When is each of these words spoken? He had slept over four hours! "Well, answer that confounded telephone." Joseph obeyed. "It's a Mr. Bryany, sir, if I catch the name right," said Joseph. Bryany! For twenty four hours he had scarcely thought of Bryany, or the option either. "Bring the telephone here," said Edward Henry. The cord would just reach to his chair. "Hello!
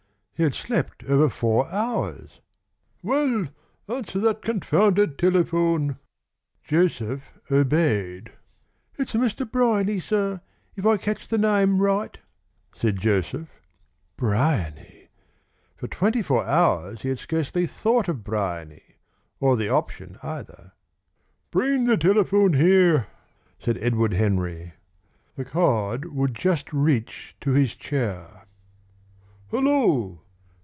He 0.33 0.43
had 0.43 0.55
slept 0.55 1.03
over 1.03 1.29
four 1.29 1.71
hours! 1.71 2.39
"Well, 3.03 3.49
answer 3.87 4.17
that 4.21 4.41
confounded 4.41 5.19
telephone." 5.19 5.99
Joseph 6.63 7.37
obeyed. 7.51 8.31
"It's 8.97 9.13
a 9.13 9.19
Mr. 9.19 9.47
Bryany, 9.51 9.99
sir, 9.99 10.41
if 10.75 10.83
I 10.83 10.97
catch 10.97 11.27
the 11.27 11.37
name 11.37 11.77
right," 11.79 12.17
said 12.73 12.99
Joseph. 12.99 13.49
Bryany! 14.17 15.09
For 15.77 15.87
twenty 15.87 16.23
four 16.23 16.43
hours 16.43 17.03
he 17.03 17.09
had 17.09 17.19
scarcely 17.19 17.67
thought 17.67 18.07
of 18.07 18.23
Bryany, 18.23 18.95
or 19.39 19.55
the 19.55 19.69
option 19.69 20.17
either. 20.23 20.71
"Bring 21.51 21.85
the 21.85 21.97
telephone 21.97 22.53
here," 22.53 23.05
said 23.59 23.77
Edward 23.77 24.13
Henry. 24.13 24.73
The 25.35 25.45
cord 25.45 26.15
would 26.15 26.33
just 26.33 26.73
reach 26.73 27.35
to 27.41 27.51
his 27.51 27.75
chair. 27.75 28.47
"Hello! 29.51 30.17